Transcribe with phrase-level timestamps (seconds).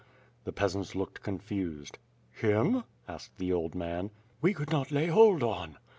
[0.45, 1.99] The peasants looked confused.
[2.31, 4.09] "Him?" asked the old man.
[4.41, 5.77] "We could not lay hold on."